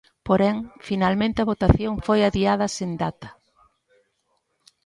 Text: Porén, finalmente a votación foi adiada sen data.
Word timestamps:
Porén, 0.27 0.57
finalmente 0.87 1.39
a 1.41 1.47
votación 1.51 1.93
foi 2.05 2.19
adiada 2.23 2.67
sen 2.75 2.91
data. 3.03 3.29